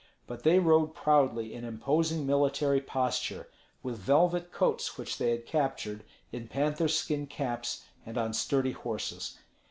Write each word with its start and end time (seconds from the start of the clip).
But 0.25 0.41
they 0.41 0.57
rode 0.57 0.95
proudly 0.95 1.53
in 1.53 1.63
imposing 1.63 2.25
military 2.25 2.81
posture, 2.81 3.49
with 3.83 3.99
velvet 3.99 4.51
coats 4.51 4.97
which 4.97 5.19
they 5.19 5.29
had 5.29 5.45
captured, 5.45 6.03
in 6.31 6.47
panther 6.47 6.87
skin 6.87 7.27
caps, 7.27 7.85
and 8.03 8.17
on 8.17 8.33
sturdy 8.33 8.71
horses. 8.71 9.37